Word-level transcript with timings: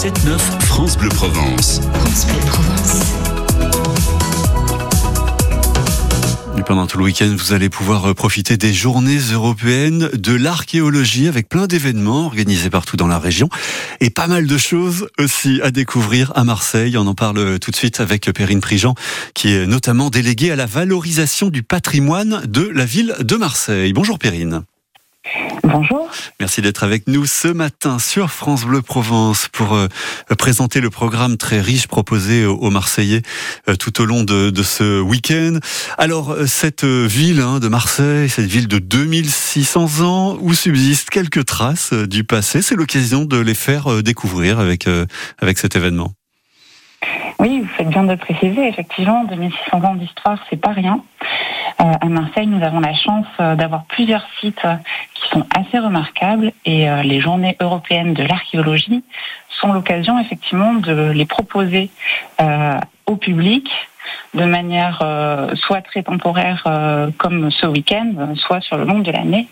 7-9 0.00 0.38
France 0.64 0.96
Bleu 0.96 1.10
Provence. 1.10 1.82
France 1.92 2.24
Bleu 2.24 2.40
Provence. 2.46 3.02
Et 6.56 6.62
pendant 6.62 6.86
tout 6.86 6.96
le 6.96 7.04
week-end, 7.04 7.30
vous 7.36 7.52
allez 7.52 7.68
pouvoir 7.68 8.14
profiter 8.14 8.56
des 8.56 8.72
journées 8.72 9.18
européennes 9.30 10.08
de 10.14 10.34
l'archéologie 10.34 11.28
avec 11.28 11.50
plein 11.50 11.66
d'événements 11.66 12.24
organisés 12.24 12.70
partout 12.70 12.96
dans 12.96 13.08
la 13.08 13.18
région 13.18 13.50
et 14.00 14.08
pas 14.08 14.26
mal 14.26 14.46
de 14.46 14.56
choses 14.56 15.06
aussi 15.18 15.60
à 15.62 15.70
découvrir 15.70 16.32
à 16.34 16.44
Marseille. 16.44 16.96
On 16.96 17.06
en 17.06 17.14
parle 17.14 17.58
tout 17.58 17.70
de 17.70 17.76
suite 17.76 18.00
avec 18.00 18.32
Perrine 18.32 18.62
Prigent, 18.62 18.94
qui 19.34 19.52
est 19.52 19.66
notamment 19.66 20.08
déléguée 20.08 20.50
à 20.50 20.56
la 20.56 20.64
valorisation 20.64 21.50
du 21.50 21.62
patrimoine 21.62 22.40
de 22.46 22.62
la 22.62 22.86
ville 22.86 23.14
de 23.20 23.36
Marseille. 23.36 23.92
Bonjour 23.92 24.18
Perrine. 24.18 24.62
Bonjour. 25.62 26.08
Merci 26.38 26.62
d'être 26.62 26.84
avec 26.84 27.06
nous 27.06 27.26
ce 27.26 27.48
matin 27.48 27.98
sur 27.98 28.30
France 28.30 28.64
Bleu 28.64 28.82
Provence 28.82 29.48
pour 29.48 29.74
euh, 29.74 29.88
présenter 30.38 30.80
le 30.80 30.90
programme 30.90 31.36
très 31.36 31.60
riche 31.60 31.86
proposé 31.86 32.46
aux, 32.46 32.70
Marseillais 32.70 33.22
euh, 33.68 33.74
tout 33.74 34.00
au 34.00 34.06
long 34.06 34.22
de, 34.22 34.62
ce 34.62 35.00
week-end. 35.00 35.58
Alors, 35.98 36.30
euh, 36.30 36.46
cette 36.46 36.84
ville 36.84 37.40
hein, 37.40 37.58
de 37.58 37.68
Marseille, 37.68 38.28
cette 38.28 38.46
ville 38.46 38.68
de 38.68 38.78
2600 38.78 40.00
ans 40.02 40.38
où 40.40 40.54
subsistent 40.54 41.10
quelques 41.10 41.44
traces 41.44 41.92
du 41.92 42.24
passé, 42.24 42.62
c'est 42.62 42.76
l'occasion 42.76 43.24
de 43.24 43.38
les 43.38 43.54
faire 43.54 44.02
découvrir 44.02 44.60
avec, 44.60 44.86
avec 45.40 45.58
cet 45.58 45.76
événement. 45.76 46.12
Oui, 47.40 47.60
vous 47.60 47.68
faites 47.68 47.88
bien 47.88 48.04
de 48.04 48.14
préciser. 48.16 48.68
Effectivement, 48.68 49.24
2600 49.24 49.82
ans 49.82 49.94
d'histoire, 49.94 50.38
c'est 50.50 50.60
pas 50.60 50.72
rien. 50.72 51.02
Euh, 51.80 51.84
à 51.98 52.06
Marseille, 52.06 52.46
nous 52.46 52.62
avons 52.62 52.80
la 52.80 52.92
chance 52.92 53.26
euh, 53.40 53.54
d'avoir 53.54 53.84
plusieurs 53.84 54.26
sites 54.40 54.66
sont 55.32 55.46
assez 55.54 55.78
remarquables 55.78 56.52
et 56.64 56.88
euh, 56.88 57.02
les 57.02 57.20
journées 57.20 57.56
européennes 57.60 58.14
de 58.14 58.22
l'archéologie 58.22 59.04
sont 59.60 59.72
l'occasion 59.72 60.18
effectivement 60.18 60.74
de 60.74 61.10
les 61.10 61.26
proposer 61.26 61.90
au 63.06 63.16
public 63.16 63.68
de 64.32 64.44
manière 64.44 65.02
soit 65.56 65.82
très 65.82 66.02
temporaire 66.02 66.64
comme 67.18 67.50
ce 67.50 67.66
week-end, 67.66 68.34
soit 68.36 68.62
sur 68.62 68.78
le 68.78 68.84
long 68.84 69.00
de 69.00 69.10
l'année 69.10 69.48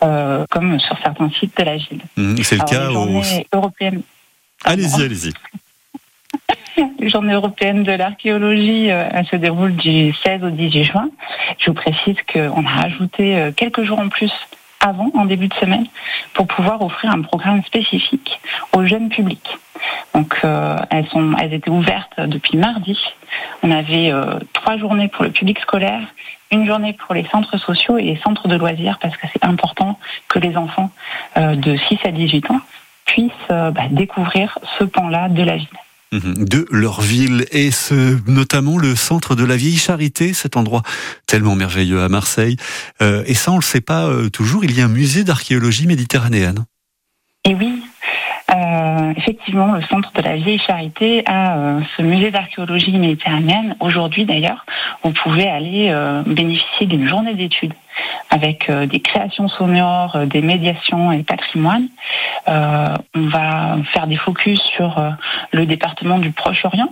comme 0.00 0.78
sur 0.78 0.96
certains 1.02 1.30
sites 1.30 1.56
de 1.58 1.64
la 1.64 1.76
ville. 1.76 2.02
Mmh, 2.16 2.36
c'est 2.42 2.56
le 2.56 2.64
cas 2.64 2.90
aux... 2.90 3.22
Allez-y, 4.64 5.02
allez-y. 5.02 5.32
Les 6.98 7.08
journées 7.08 7.34
européennes 7.34 7.82
de 7.82 7.92
l'archéologie, 7.92 8.90
euh, 8.90 9.08
elles 9.12 9.26
se 9.26 9.36
déroulent 9.36 9.76
du 9.76 10.12
16 10.24 10.44
au 10.44 10.50
18 10.50 10.84
juin. 10.84 11.10
Je 11.58 11.70
vous 11.70 11.74
précise 11.74 12.16
qu'on 12.32 12.64
a 12.64 12.68
rajouté 12.68 13.36
euh, 13.36 13.52
quelques 13.52 13.82
jours 13.84 13.98
en 13.98 14.08
plus 14.08 14.32
avant, 14.80 15.10
en 15.14 15.24
début 15.24 15.48
de 15.48 15.54
semaine, 15.54 15.86
pour 16.34 16.46
pouvoir 16.46 16.82
offrir 16.82 17.10
un 17.10 17.22
programme 17.22 17.62
spécifique 17.64 18.40
aux 18.72 18.84
jeunes 18.84 19.08
publics. 19.08 19.58
Donc, 20.14 20.36
euh, 20.44 20.76
elles, 20.90 21.06
sont, 21.08 21.34
elles 21.38 21.54
étaient 21.54 21.70
ouvertes 21.70 22.20
depuis 22.20 22.56
mardi. 22.58 22.98
On 23.62 23.70
avait 23.70 24.12
trois 24.52 24.76
journées 24.76 25.08
pour 25.08 25.24
le 25.24 25.30
public 25.30 25.58
scolaire, 25.60 26.02
une 26.50 26.66
journée 26.66 26.92
pour 26.92 27.14
les 27.14 27.24
centres 27.26 27.58
sociaux 27.58 27.98
et 27.98 28.02
les 28.02 28.16
centres 28.16 28.48
de 28.48 28.56
loisirs, 28.56 28.98
parce 29.00 29.16
que 29.16 29.26
c'est 29.32 29.44
important 29.44 29.98
que 30.28 30.38
les 30.38 30.56
enfants 30.56 30.90
de 31.36 31.76
6 31.76 31.98
à 32.04 32.10
18 32.10 32.50
ans 32.50 32.60
puissent 33.04 33.32
bah, 33.48 33.88
découvrir 33.90 34.58
ce 34.78 34.84
pan-là 34.84 35.28
de 35.28 35.42
la 35.42 35.56
ville. 35.56 35.68
Mhm. 36.10 36.46
de 36.48 36.66
leur 36.70 37.02
ville 37.02 37.44
et 37.52 37.70
ce, 37.70 38.16
notamment 38.30 38.78
le 38.78 38.94
centre 38.96 39.34
de 39.34 39.44
la 39.44 39.56
vieille 39.56 39.76
charité, 39.76 40.32
cet 40.32 40.56
endroit 40.56 40.82
tellement 41.26 41.54
merveilleux 41.54 42.00
à 42.00 42.08
Marseille. 42.08 42.56
Euh, 43.02 43.22
et 43.26 43.34
ça, 43.34 43.52
on 43.52 43.56
le 43.56 43.62
sait 43.62 43.82
pas 43.82 44.06
euh, 44.06 44.30
toujours. 44.30 44.64
Il 44.64 44.74
y 44.74 44.80
a 44.80 44.86
un 44.86 44.88
musée 44.88 45.22
d'archéologie 45.22 45.86
méditerranéenne. 45.86 46.64
Et 47.44 47.54
oui, 47.54 47.82
euh, 48.50 49.12
effectivement, 49.18 49.74
le 49.74 49.82
centre 49.82 50.10
de 50.14 50.22
la 50.22 50.36
vieille 50.36 50.60
charité 50.66 51.24
a 51.26 51.80
ce 51.96 52.02
musée 52.02 52.30
d'archéologie 52.30 52.96
méditerranéenne. 52.96 53.76
Aujourd'hui, 53.80 54.24
d'ailleurs, 54.24 54.64
vous 55.04 55.12
pouvez 55.12 55.46
aller 55.46 55.94
bénéficier 56.26 56.86
d'une 56.86 57.06
journée 57.06 57.34
d'études 57.34 57.74
avec 58.30 58.68
euh, 58.68 58.86
des 58.86 59.00
créations 59.00 59.48
sonores, 59.48 60.16
euh, 60.16 60.26
des 60.26 60.42
médiations 60.42 61.12
et 61.12 61.22
patrimoine. 61.22 61.88
Euh, 62.48 62.94
on 63.14 63.28
va 63.28 63.78
faire 63.92 64.06
des 64.06 64.16
focus 64.16 64.60
sur 64.76 65.00
le 65.52 65.66
département 65.66 66.18
du 66.18 66.30
Proche-Orient, 66.30 66.90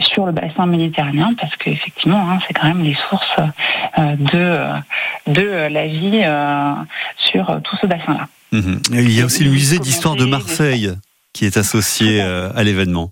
sur 0.00 0.26
le 0.26 0.32
bassin 0.32 0.66
méditerranéen, 0.66 1.34
parce 1.38 1.54
qu'effectivement, 1.56 2.30
hein, 2.30 2.38
c'est 2.46 2.54
quand 2.54 2.66
même 2.66 2.82
les 2.82 2.96
sources 3.08 3.36
de, 3.98 4.68
de 5.26 5.68
la 5.68 5.86
vie 5.86 6.24
sur 7.18 7.60
tout 7.62 7.76
ce 7.80 7.86
bassin-là. 7.86 8.28
Mhm. 8.52 8.80
Il 8.92 9.12
y 9.12 9.20
a 9.20 9.26
aussi 9.26 9.44
le 9.44 9.50
musée 9.50 9.78
d'histoire 9.78 10.16
de 10.16 10.24
Marseille 10.24 10.90
qui 11.32 11.44
est 11.44 11.56
associé 11.56 12.20
à 12.20 12.62
l'événement. 12.62 13.10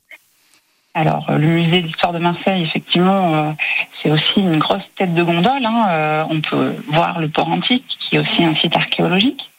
Alors, 0.97 1.27
le 1.29 1.47
musée 1.49 1.83
d'histoire 1.83 2.13
de 2.13 2.21
Marseille, 2.21 2.63
effectivement, 2.63 3.35
euh, 3.35 3.53
c'est 4.01 4.13
aussi 4.13 4.37
une 4.37 4.59
grosse 4.59 4.85
tête 4.97 5.13
de 5.13 5.23
gondole. 5.25 5.67
Hein. 5.67 5.87
Euh, 5.89 6.25
on 6.31 6.41
peut 6.41 6.77
voir 6.87 7.19
le 7.19 7.29
port 7.29 7.49
antique, 7.49 7.85
qui 7.99 8.15
est 8.15 8.21
aussi 8.21 8.45
un 8.45 8.55
site 8.55 8.77
archéologique. 8.77 9.51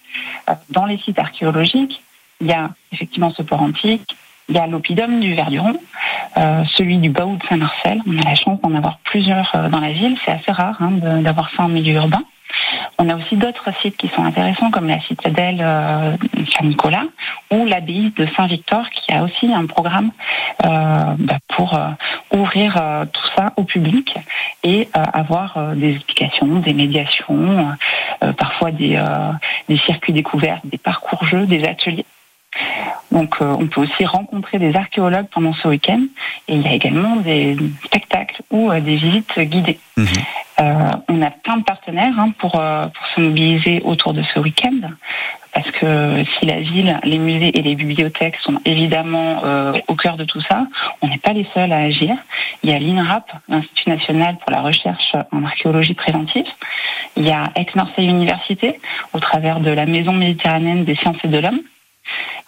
Euh, 0.49 0.53
dans 0.69 0.85
les 0.85 0.97
sites 0.97 1.19
archéologiques, 1.19 2.01
il 2.39 2.47
y 2.47 2.53
a 2.53 2.69
effectivement 2.93 3.31
ce 3.31 3.41
port 3.41 3.61
antique, 3.61 4.15
il 4.47 4.55
y 4.55 4.59
a 4.59 4.65
l'oppidum 4.65 5.19
du 5.19 5.33
Verduron, 5.33 5.77
celui 6.75 6.97
du 6.99 7.09
Baou 7.09 7.35
de 7.37 7.43
Saint-Marcel. 7.47 8.01
On 8.07 8.17
a 8.19 8.23
la 8.23 8.35
chance 8.35 8.61
d'en 8.61 8.75
avoir 8.75 8.99
plusieurs 8.99 9.51
dans 9.71 9.79
la 9.79 9.91
ville. 9.91 10.17
C'est 10.23 10.31
assez 10.31 10.51
rare 10.51 10.77
hein, 10.79 10.91
d'avoir 11.21 11.49
ça 11.55 11.63
en 11.63 11.67
milieu 11.69 11.95
urbain. 11.95 12.21
On 12.97 13.09
a 13.09 13.15
aussi 13.15 13.35
d'autres 13.35 13.69
sites 13.81 13.97
qui 13.97 14.07
sont 14.09 14.23
intéressants, 14.23 14.71
comme 14.71 14.87
la 14.87 14.99
citadelle 15.01 15.59
euh, 15.61 16.15
Saint-Nicolas 16.57 17.03
ou 17.51 17.65
l'abbaye 17.65 18.11
de 18.15 18.27
Saint-Victor, 18.35 18.89
qui 18.89 19.11
a 19.11 19.23
aussi 19.23 19.53
un 19.53 19.65
programme 19.65 20.11
euh, 20.65 21.15
bah, 21.19 21.37
pour 21.49 21.75
euh, 21.75 21.89
ouvrir 22.33 22.73
tout 23.11 23.27
ça 23.35 23.53
au 23.57 23.63
public 23.63 24.15
et 24.63 24.89
avoir 24.93 25.75
des 25.75 25.95
explications, 25.95 26.59
des 26.59 26.73
médiations, 26.73 27.75
parfois 28.37 28.71
des, 28.71 28.99
circuits 29.85 30.13
découverts, 30.13 30.59
des 30.63 30.77
parcours 30.77 31.25
jeux, 31.25 31.45
des 31.45 31.63
ateliers. 31.63 32.05
Donc 33.11 33.37
on 33.39 33.67
peut 33.67 33.81
aussi 33.81 34.05
rencontrer 34.05 34.59
des 34.59 34.75
archéologues 34.75 35.27
pendant 35.31 35.53
ce 35.53 35.67
week-end 35.67 36.01
et 36.47 36.55
il 36.55 36.61
y 36.61 36.67
a 36.67 36.73
également 36.73 37.17
des 37.17 37.55
spectacles 37.85 38.41
ou 38.49 38.71
des 38.73 38.95
visites 38.95 39.39
guidées. 39.39 39.79
Mhm. 39.97 40.07
Euh, 40.59 40.91
on 41.09 41.21
a 41.21 41.31
plein 41.31 41.57
de 41.57 41.63
partenaires 41.63 42.13
hein, 42.17 42.31
pour, 42.37 42.55
euh, 42.55 42.87
pour 42.87 43.05
se 43.07 43.21
mobiliser 43.21 43.81
autour 43.83 44.13
de 44.13 44.23
ce 44.33 44.39
week-end. 44.39 44.89
Parce 45.53 45.69
que 45.71 46.23
si 46.37 46.45
la 46.45 46.59
ville, 46.59 46.99
les 47.03 47.17
musées 47.17 47.57
et 47.57 47.61
les 47.61 47.75
bibliothèques 47.75 48.37
sont 48.37 48.59
évidemment 48.65 49.41
euh, 49.45 49.73
au 49.87 49.95
cœur 49.95 50.17
de 50.17 50.25
tout 50.25 50.41
ça, 50.41 50.67
on 51.01 51.07
n'est 51.07 51.17
pas 51.17 51.33
les 51.33 51.47
seuls 51.53 51.71
à 51.71 51.77
agir. 51.77 52.15
Il 52.63 52.69
y 52.69 52.73
a 52.73 52.79
l'INRAP, 52.79 53.31
l'Institut 53.47 53.89
national 53.89 54.37
pour 54.37 54.51
la 54.51 54.61
recherche 54.61 55.15
en 55.31 55.43
archéologie 55.45 55.93
préventive. 55.93 56.47
Il 57.15 57.25
y 57.25 57.31
a 57.31 57.51
Aix-Marseille 57.55 58.07
Université, 58.07 58.79
au 59.13 59.19
travers 59.19 59.61
de 59.61 59.71
la 59.71 59.85
Maison 59.85 60.11
méditerranéenne 60.11 60.83
des 60.83 60.95
sciences 60.95 61.17
et 61.23 61.29
de 61.29 61.37
l'homme. 61.37 61.61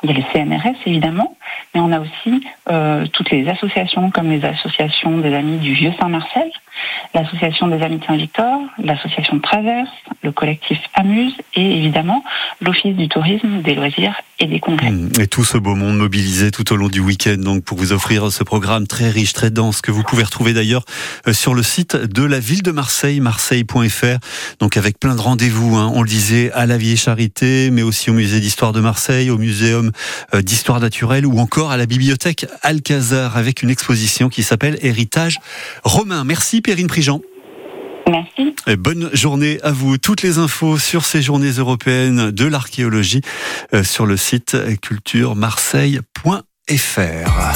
Il 0.03 0.11
y 0.11 0.13
a 0.13 0.17
le 0.17 0.23
CNRS 0.33 0.75
évidemment, 0.85 1.35
mais 1.73 1.81
on 1.81 1.91
a 1.91 1.99
aussi 1.99 2.43
toutes 3.13 3.31
les 3.31 3.47
associations 3.47 4.11
comme 4.11 4.29
les 4.29 4.45
associations 4.45 5.17
des 5.17 5.33
Amis 5.33 5.57
du 5.57 5.73
Vieux 5.73 5.93
Saint-Marcel, 5.99 6.51
l'association 7.13 7.67
des 7.67 7.81
Amis 7.81 7.97
de 7.97 8.05
Saint-Victor, 8.05 8.61
l'association 8.83 9.39
Traverse, 9.39 9.89
le 10.23 10.31
collectif 10.31 10.79
Amuse 10.93 11.33
et 11.53 11.77
évidemment 11.77 12.23
l'Office 12.61 12.95
du 12.95 13.07
tourisme, 13.07 13.61
des 13.61 13.75
loisirs 13.75 14.15
et 14.39 14.45
des 14.45 14.59
congrès. 14.59 14.91
Mmh. 14.91 15.11
Et 15.21 15.27
tout 15.27 15.43
ce 15.43 15.57
beau 15.57 15.75
monde 15.75 15.97
mobilisé 15.97 16.51
tout 16.51 16.71
au 16.73 16.75
long 16.75 16.89
du 16.89 16.99
week-end 16.99 17.37
donc 17.37 17.63
pour 17.63 17.77
vous 17.77 17.93
offrir 17.93 18.31
ce 18.31 18.43
programme 18.43 18.87
très 18.87 19.09
riche, 19.09 19.33
très 19.33 19.49
dense 19.49 19.81
que 19.81 19.91
vous 19.91 20.03
pouvez 20.03 20.23
retrouver 20.23 20.53
d'ailleurs 20.53 20.83
euh, 21.27 21.33
sur 21.33 21.53
le 21.53 21.63
site 21.63 21.95
de 21.95 22.23
la 22.23 22.39
ville 22.39 22.63
de 22.63 22.71
Marseille, 22.71 23.19
marseille.fr. 23.19 24.17
Donc 24.59 24.77
avec 24.77 24.99
plein 24.99 25.15
de 25.15 25.21
rendez-vous, 25.21 25.75
hein, 25.75 25.91
on 25.93 26.01
le 26.01 26.09
disait, 26.09 26.51
à 26.53 26.65
la 26.65 26.77
Vieille 26.77 26.97
Charité, 26.97 27.69
mais 27.71 27.81
aussi 27.81 28.09
au 28.09 28.13
musée 28.13 28.39
d'histoire 28.39 28.73
de 28.73 28.79
Marseille, 28.79 29.29
au 29.29 29.37
muséum 29.37 29.91
euh, 30.33 30.41
d'histoire 30.41 30.79
naturelle 30.79 31.25
ou 31.25 31.39
encore 31.39 31.71
à 31.71 31.77
la 31.77 31.85
bibliothèque 31.85 32.45
Alcazar 32.61 33.37
avec 33.37 33.63
une 33.63 33.69
exposition 33.69 34.29
qui 34.29 34.43
s'appelle 34.43 34.77
Héritage 34.81 35.39
romain. 35.83 36.23
Merci 36.23 36.61
Perrine 36.61 36.87
Prigent. 36.97 37.21
Merci. 38.09 38.55
Et 38.65 38.75
bonne 38.75 39.11
journée 39.13 39.59
à 39.61 39.71
vous. 39.71 39.99
Toutes 39.99 40.23
les 40.23 40.39
infos 40.39 40.79
sur 40.79 41.05
ces 41.05 41.21
journées 41.21 41.51
européennes 41.51 42.31
de 42.31 42.45
l'archéologie 42.45 43.21
euh, 43.75 43.83
sur 43.83 44.07
le 44.07 44.17
site 44.17 44.57
culturemarseille.fr. 44.81 47.53